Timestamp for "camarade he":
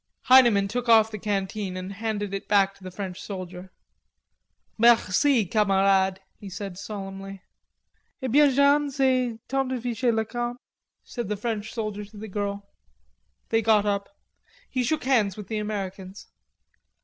5.45-6.49